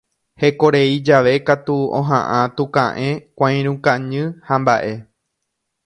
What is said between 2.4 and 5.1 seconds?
tuka'ẽ, kuãirũ kañy hamba'e.